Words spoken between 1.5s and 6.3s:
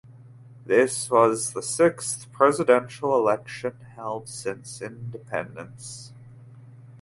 the sixth presidential election held since independence.